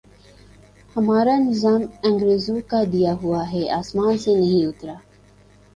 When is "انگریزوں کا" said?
2.03-2.83